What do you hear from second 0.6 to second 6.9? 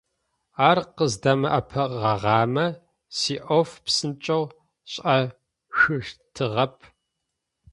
Ар къыздэмыӀэпыӀэгъагъэмэ, сиӀоф псынкӀэу сшӀэшъущтыгъэп.